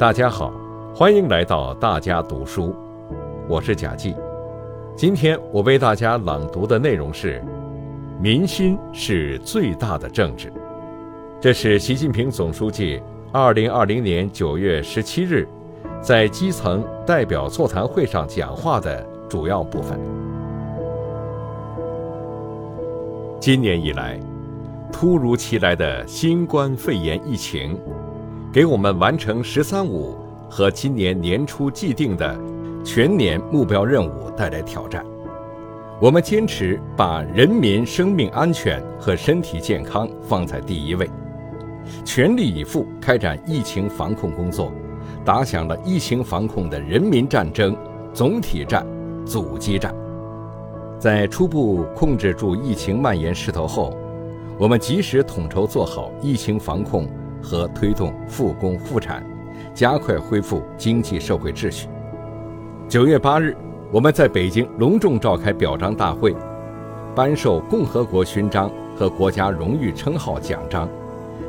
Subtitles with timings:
[0.00, 0.50] 大家好，
[0.94, 2.74] 欢迎来到大家读书，
[3.46, 4.16] 我是贾季。
[4.96, 7.44] 今天我为大家朗读的内容是：
[8.18, 10.50] 民心是最大的政治。
[11.38, 12.98] 这是习近平总书记
[13.30, 15.46] 二零二零年九月十七日
[16.00, 20.00] 在基层代表座谈会上讲话的主要部分。
[23.38, 24.18] 今年以来，
[24.90, 27.78] 突如其来的新冠肺炎疫情。
[28.52, 30.16] 给我们完成“十三五”
[30.50, 32.36] 和今年年初既定的
[32.84, 35.06] 全年目标任务带来挑战。
[36.00, 41.08] 我们坚持把人民生命安全和身体健康放在第一位，
[42.04, 44.72] 全力以赴开展疫情防控工作，
[45.24, 47.76] 打响了疫情防控的人民战争
[48.12, 48.84] 总体战、
[49.24, 49.94] 阻击战。
[50.98, 53.96] 在初步控制住疫情蔓延势头后，
[54.58, 57.08] 我们及时统筹做好疫情防控。
[57.42, 59.24] 和推动复工复产，
[59.74, 61.88] 加快恢复经济社会秩序。
[62.88, 63.56] 九月八日，
[63.92, 66.34] 我们在北京隆重召开表彰大会，
[67.14, 70.88] 颁授共和国勋章和国家荣誉称号奖章，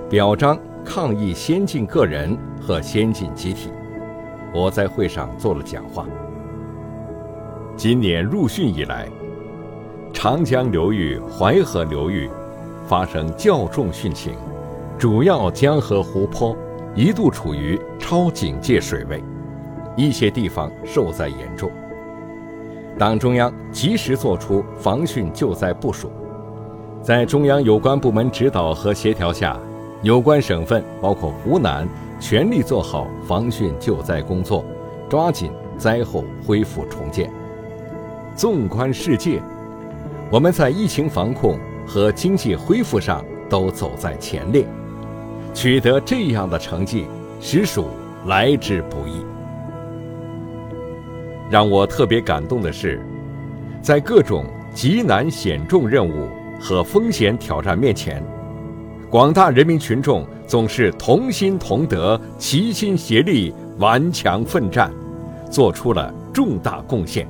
[0.09, 3.69] 表彰抗疫先进个人和先进集体。
[4.53, 6.05] 我在会上做了讲话。
[7.77, 9.07] 今年入汛以来，
[10.13, 12.29] 长江流域、淮河流域
[12.85, 14.33] 发生较重汛情。
[14.97, 16.55] 主要江河湖泊
[16.95, 19.23] 一度处于超警戒水位，
[19.95, 21.71] 一些地方受灾严重。
[22.99, 26.11] 党中央及时作出防汛救灾部署，
[27.01, 29.59] 在中央有关部门指导和协调下，
[30.03, 31.87] 有关省份包括湖南
[32.19, 34.63] 全力做好防汛救灾工作，
[35.09, 37.31] 抓紧灾后恢复重建。
[38.35, 39.41] 纵观世界，
[40.29, 44.67] 我们在疫情防控和经济恢复上都走在前列。
[45.53, 47.05] 取得这样的成绩，
[47.39, 47.87] 实属
[48.25, 49.23] 来之不易。
[51.49, 53.01] 让我特别感动的是，
[53.81, 56.29] 在各种极难险重任务
[56.59, 58.23] 和风险挑战面前，
[59.09, 64.89] 广大人民群众总是同心同德、齐心协力、顽强奋战，
[65.49, 67.27] 做出了重大贡献。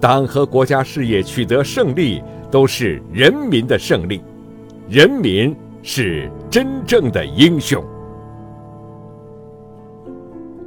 [0.00, 4.22] 党和国家事业取得胜利，都是人民的胜利，
[4.88, 5.54] 人民。
[5.86, 7.84] 是真正的英雄。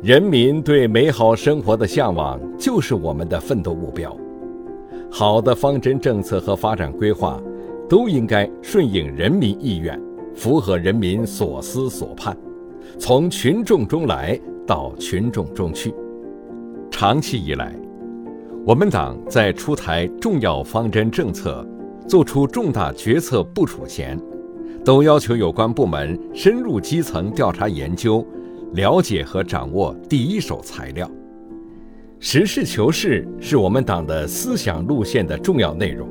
[0.04, 4.16] 人民对美好生活的向往，就是我们的奋斗目标。
[5.10, 7.42] 好的方针政策和发展规划，
[7.90, 10.00] 都应该顺应人民意愿，
[10.36, 12.38] 符合人民所思所盼，
[13.00, 15.92] 从群众中来到群众中去。
[16.92, 17.76] 长期以来，
[18.68, 21.68] 我们党在出台重要方针政策、
[22.08, 24.16] 作出重大决策部署前，
[24.88, 28.26] 都要求有关部门深入基层调查研究，
[28.72, 31.12] 了解和掌握第一手材料。
[32.22, 36.08] 实事求是是我们党的思想路线的重要内容。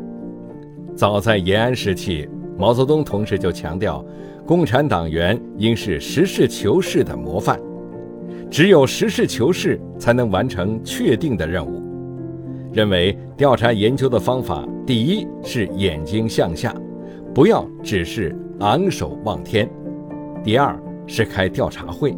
[0.94, 2.28] 早在延安时期，
[2.58, 4.04] 毛泽东同志就强调，
[4.44, 7.58] 共产党员应是实事求是的模范。
[8.50, 11.82] 只有实事求是，才能完成确定的任务。
[12.74, 16.74] 认为调查研究的方法，第一是眼睛向下。
[17.36, 19.68] 不要只是昂首望天。
[20.42, 20.74] 第二
[21.06, 22.16] 是开调查会，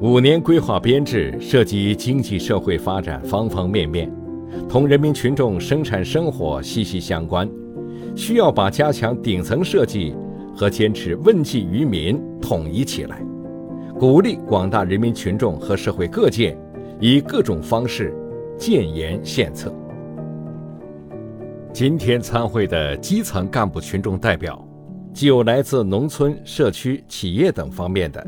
[0.00, 4.08] 五年规划编制涉及经济社会发展方方面面，
[4.68, 7.50] 同人民群众生产生活息息相关，
[8.14, 10.14] 需要把加强顶层设计
[10.54, 13.20] 和坚持问计于民统一起来，
[13.98, 16.56] 鼓励广大人民群众和社会各界
[17.00, 18.14] 以各种方式
[18.56, 19.74] 建言献策。
[21.72, 24.62] 今天参会的基层干部群众代表，
[25.14, 28.24] 既有来自农村、社区、企业等方面的，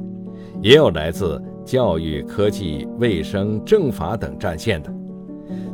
[0.63, 4.91] 也有来自教育、科技、卫生、政法等战线的；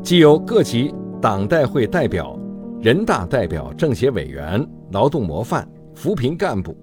[0.02, 2.38] 既有各级党代会代表、
[2.80, 6.74] 人大代表、政协委员、劳动模范、扶贫干部，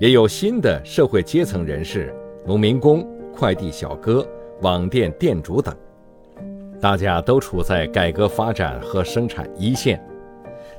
[0.00, 2.12] 也有新的社会阶层人士，
[2.46, 4.26] 农民工、快递小哥、
[4.62, 5.72] 网店店主等。
[6.80, 10.00] 大家都处在改革发展和生产一线，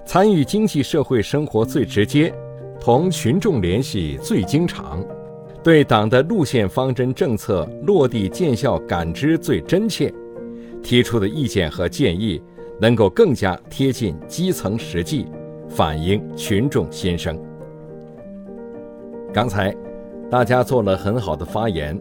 [0.05, 2.33] 参与经济社会生活最直接，
[2.79, 5.03] 同群众联系最经常，
[5.61, 10.13] 对党的路线方针政策落地见效感知最真切，
[10.81, 12.41] 提出的意见和建议
[12.79, 15.27] 能够更加贴近基层实际，
[15.67, 17.37] 反映群众心声。
[19.33, 19.75] 刚才
[20.31, 21.99] 大家做了很好的发言，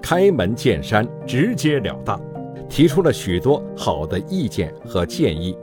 [0.00, 2.29] 开门见山，直截了当。
[2.68, 5.56] 提出了许多好的意见和建议，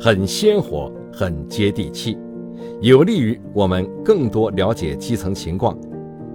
[0.00, 2.16] 很鲜活，很接地气，
[2.80, 5.76] 有利于我们更多了解基层情况。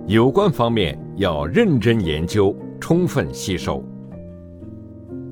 [0.07, 3.83] 有关方面要认真研究，充分吸收。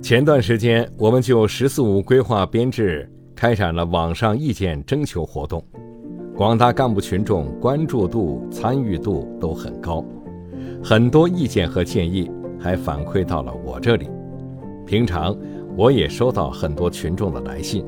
[0.02, 5.64] 前段时间，我们就“十四五”规划编制开展了网上意见征求活动，
[6.36, 10.06] 广大干部群众关注度、参与度都很高，
[10.84, 14.08] 很多意见和建议还反馈到了我这里。
[14.88, 15.38] 平常
[15.76, 17.86] 我也收到很多群众的来信，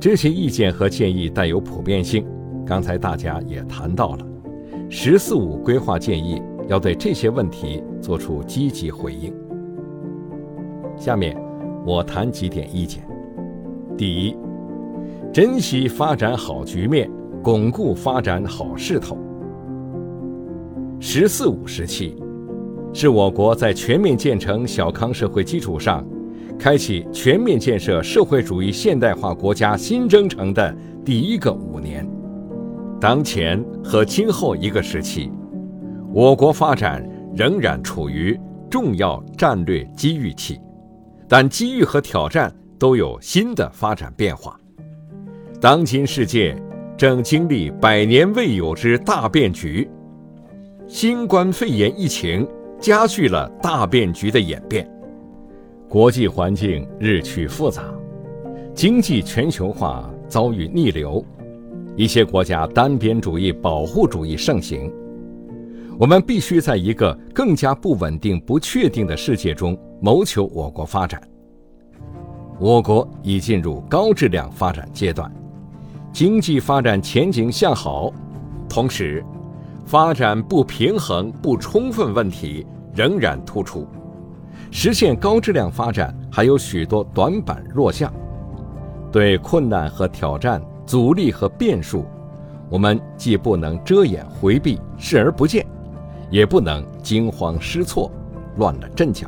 [0.00, 2.26] 这些意见和建议带有普遍性。
[2.66, 4.26] 刚才大家也谈到了
[4.88, 9.30] “十四五”规划建议，要对这些问题做出积极回应。
[10.96, 11.36] 下面
[11.84, 13.06] 我谈几点意见。
[13.94, 14.36] 第一，
[15.30, 17.10] 珍惜发展好局面，
[17.42, 19.18] 巩固发展好势头。
[20.98, 22.16] “十四五”时期，
[22.92, 26.04] 是我国在全面建成小康社会基础上，
[26.58, 32.06] 开启全面建设社会主义现代化国家新征程的第一个五年。
[33.00, 35.30] 当前和今后一个时期，
[36.12, 38.38] 我国发展仍然处于
[38.68, 40.60] 重要战略机遇期。
[41.28, 44.58] 但机遇和挑战都有新的发展变化。
[45.60, 46.60] 当今世界
[46.96, 49.88] 正经历百年未有之大变局，
[50.88, 52.44] 新冠肺炎疫情
[52.80, 54.90] 加剧了大变局的演变，
[55.86, 57.84] 国际环境日趋复杂，
[58.74, 61.22] 经济全球化遭遇逆流，
[61.94, 64.90] 一些国家单边主义、保护主义盛行。
[65.98, 71.20] 我们必须在一个更加不稳定、不确定的世界中谋求我国发展。
[72.58, 75.30] 我国已进入高质量发展阶段，
[76.14, 78.10] 经济发展前景向好，
[78.70, 79.22] 同时，
[79.90, 82.64] 发展不平衡不充分问题
[82.94, 83.88] 仍然突出，
[84.70, 88.08] 实现高质量发展还有许多短板弱项。
[89.10, 92.04] 对困难和挑战、阻力和变数，
[92.68, 95.66] 我们既不能遮掩回避、视而不见。
[96.30, 98.08] 也不能惊慌失措，
[98.58, 99.26] 乱了阵脚。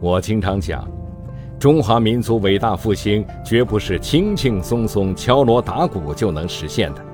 [0.00, 0.90] 我经常讲，
[1.56, 7.04] 中华民族伟大复兴绝不是轻轻松松敲锣打鼓就能实现的，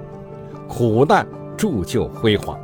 [0.67, 1.29] 苦难
[1.59, 2.59] 铸就辉煌。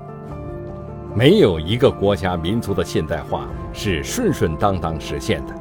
[1.15, 5.55] 没有一个国家民族的现代化是顺顺当当实现的。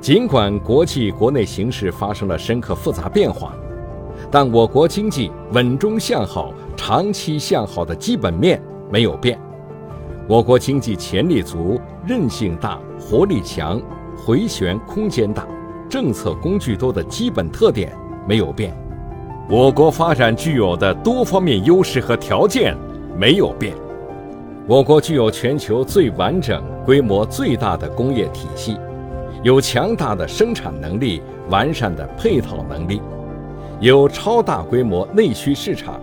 [0.00, 3.54] 尽管国际国内形势发生了深刻复杂变化，
[4.30, 9.38] 但我国经济稳中向好、长期向好的基本面没有变。
[10.28, 13.80] 我国经济潜力足、韧性大、活力强、
[14.16, 15.46] 回旋空间大、
[15.88, 17.96] 政策工具多的基本特点
[18.28, 18.76] 没有变，
[19.48, 22.76] 我国发展具有的多方面优势和条件
[23.16, 23.72] 没有变。
[24.66, 28.76] 我国具有全球最完整、规模最大的工业体系，
[29.44, 33.00] 有强大的生产能力、完善的配套能力，
[33.78, 36.00] 有超大规模内需市场，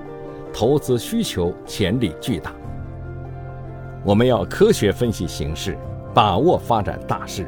[0.53, 2.53] 投资需求潜力巨大。
[4.05, 5.77] 我们要科学分析形势，
[6.13, 7.45] 把握发展大势，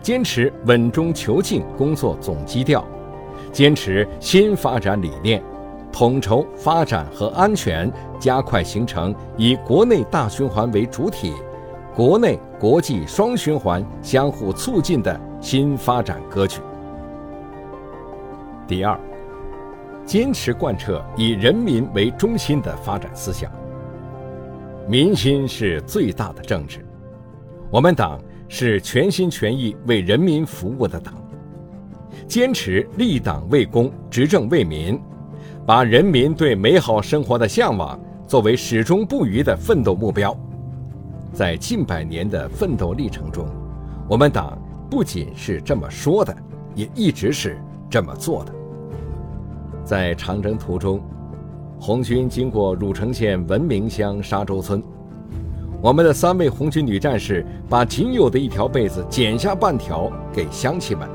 [0.00, 2.82] 坚持稳中求进工作总基调，
[3.52, 5.42] 坚持新发展理念，
[5.92, 11.34] 统筹发展和安全，加快形成以国内大循环为主体、
[11.94, 16.60] 国内国际双循环相互促进的新发展格局。
[18.66, 18.98] 第二，
[20.04, 23.50] 坚持贯彻以人民为中心的发展思想。
[24.86, 26.84] 民心是最大的政治，
[27.70, 31.14] 我们党是全心全意为人民服务的党，
[32.26, 35.00] 坚持立党为公、执政为民，
[35.66, 40.36] 把人民对美好生活的向往作为始终不渝的奋斗目标。
[41.32, 43.46] 在近百年的奋斗历程中，
[44.08, 44.58] 我们党
[44.90, 46.36] 不仅是这么说的，
[46.74, 47.58] 也一直是
[47.90, 48.54] 这么做的。
[49.84, 51.00] 在长征途中。
[51.80, 54.82] 红军经过汝城县文明乡沙洲村，
[55.80, 61.08] 我们的三位红军女战士把仅有的一条被子剪下半条给乡亲们，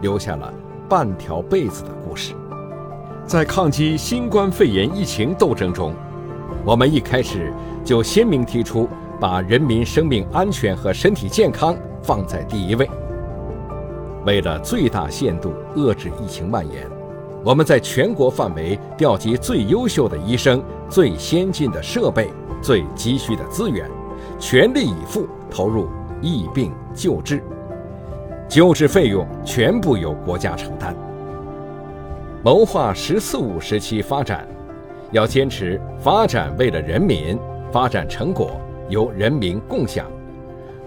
[0.00, 0.52] 留下了
[0.88, 2.34] 半条被子的故事。
[3.26, 5.94] 在抗击新冠肺炎疫情斗争中，
[6.64, 7.52] 我们一开始
[7.84, 8.88] 就鲜明提出
[9.20, 12.88] 把人民生命安全和身体健康放在第一位。
[14.24, 16.88] 为了最大限度遏制疫情蔓延。
[17.44, 22.28] 我们在全国范围调集最优秀的医生、最先进的设备、
[22.60, 23.88] 最急需的资源，
[24.36, 25.86] 全力以赴投入
[26.20, 27.40] 疫病救治，
[28.48, 30.94] 救治费用全部由国家承担。
[32.42, 34.46] 谋划“十四五”时期发展，
[35.10, 37.36] 要坚持发展为了人民，
[37.72, 40.06] 发展成果由人民共享，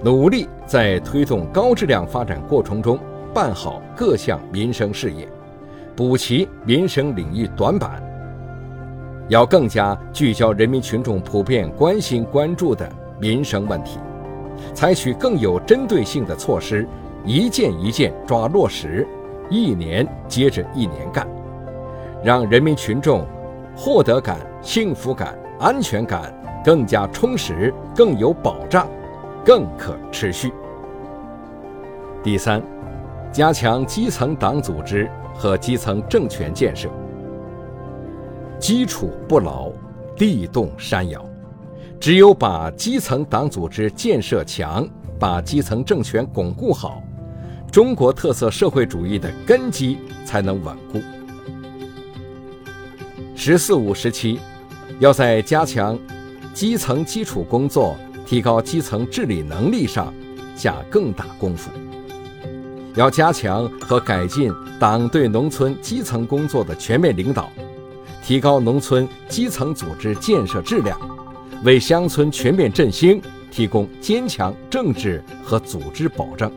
[0.01, 2.97] 努力在推动高质量发展过程中
[3.33, 5.27] 办好各项民生事业。
[5.97, 8.01] 补齐民生领域短板，
[9.27, 12.89] 要更加聚焦人民群众普遍关心关注的
[13.19, 13.99] 民生问题，
[14.73, 16.87] 采取更有针对性的措施，
[17.25, 19.07] 一件一件抓落实，
[19.49, 21.27] 一年接着一年干，
[22.23, 23.25] 让人民群众
[23.75, 26.33] 获得感、幸福感、安全感
[26.63, 28.87] 更加充实、更有保障、
[29.45, 30.51] 更可持续。
[32.23, 32.61] 第三，
[33.31, 36.89] 加强基层党组织和基层政权建设。
[38.59, 39.71] 基础不牢，
[40.17, 41.23] 地动山摇。
[41.99, 47.01] 只有把基层党组织建设强，把基层政权巩固好，
[47.71, 50.99] 中国特色社会主义的根基才能稳固。
[53.35, 54.39] “十四五”时期，
[54.99, 55.97] 要在加强
[56.53, 57.95] 基层基础工作、
[58.25, 60.11] 提高基层治理能力上
[60.55, 61.69] 下更大功夫。
[62.95, 67.51] 要加强和改进党对农村基层工作的全面领导，
[68.23, 70.99] 提高农村基层组织建设质量。
[71.63, 73.21] 为乡村全面振兴
[73.51, 76.51] 提供坚强政治和组织保证。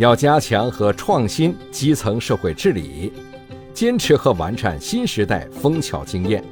[0.00, 3.12] 要加强和创新基层社会治理，
[3.74, 6.42] 坚持和完善新时代枫桥经验，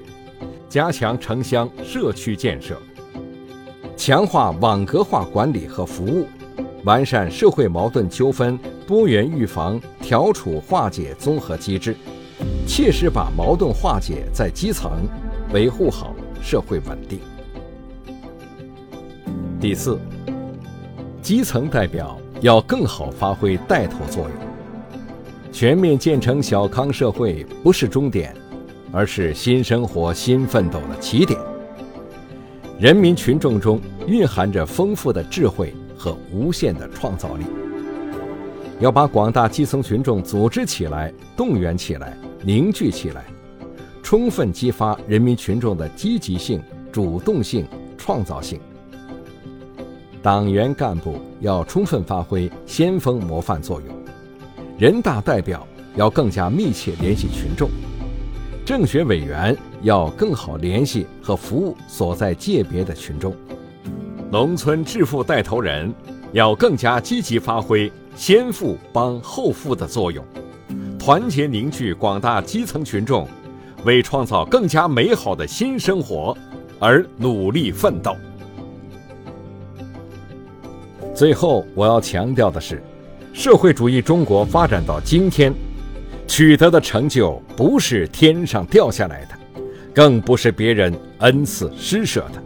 [0.69, 2.77] 加强城乡社区建设，
[3.97, 6.27] 强化网格化管理和服务，
[6.85, 11.97] 完善社会矛盾纠纷多元预防、调处化解综合机制，
[12.67, 15.09] 切实把矛盾化解在基层，
[15.55, 16.15] 维护好。
[16.43, 17.19] 社会稳定。
[19.59, 19.99] 第四，
[21.23, 24.33] 基层代表要更好发挥带头作用。
[25.51, 28.35] 全面建成小康社会不是终点，
[28.93, 31.39] 而是新生活、新奋斗的起点。
[32.79, 37.45] 人民群众中蕴含着丰富的智慧和无限的创造力，
[38.79, 43.25] 要把广大基层群众组织起来、动员起来、凝聚起来。
[44.01, 47.67] 充分激发人民群众的积极性、主动性、
[47.99, 48.61] 创造性。
[50.23, 53.89] 党员干部要充分发挥先锋模范作用，
[54.79, 57.69] 人大代表要更加密切联系群众，
[58.65, 63.35] 政协委员要更好联系和服务所在界别的群众，
[64.31, 65.93] 农村致富带头人
[66.33, 70.25] 要更加积极发挥先富帮后富的作用，
[70.99, 73.27] 团结凝聚广大基层群众。
[73.85, 76.37] 为创造更加美好的新生活
[76.81, 78.13] 而努力奋斗。
[81.19, 82.81] 最后，我要强调的是，
[83.33, 85.53] 社会主义中国发展到今天，
[86.29, 89.61] 取得的成就不是天上掉下来的，
[89.93, 92.41] 更不是别人恩赐施舍的，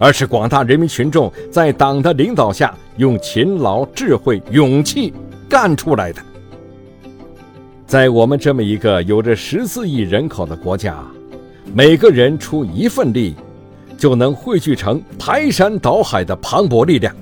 [0.00, 5.14] 而是广大人民群众在党的领导下用勤劳、智慧、勇气
[5.48, 6.20] 干出来的。
[7.86, 11.04] 在我们这么一个有着十四亿人口的国家，
[11.72, 13.36] 每个人出一份力，
[13.96, 17.14] 就能汇聚成排山倒海的磅礴力量；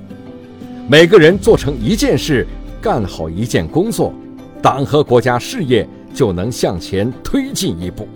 [0.87, 2.47] 每个人做成一件事，
[2.79, 4.13] 干好一件工作，
[4.61, 8.07] 党和国家事业就能向前推进一步。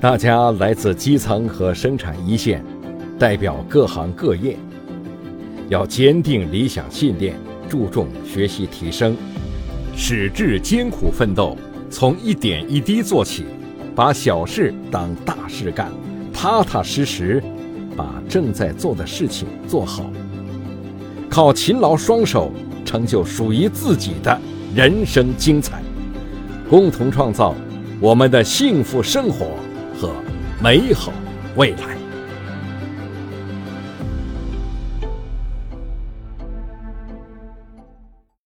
[0.00, 2.64] 大家来自基层和生产一线，
[3.18, 4.56] 代表各行各业，
[5.68, 7.34] 要坚定理想信念，
[7.68, 9.16] 注重学习提升。
[9.96, 11.56] 矢志艰苦奋斗，
[11.90, 13.46] 从一点一滴做起，
[13.96, 15.90] 把小事当大事干，
[16.32, 17.42] 踏踏实实
[17.96, 20.08] 把正在做的事情做好，
[21.34, 22.52] 靠勤劳双手
[22.84, 24.40] 成就属于自己的
[24.72, 25.82] 人生精彩，
[26.70, 27.52] 共同创造
[27.98, 29.46] 我们的幸福生活
[29.98, 30.12] 和
[30.62, 31.12] 美好
[31.56, 32.03] 未来。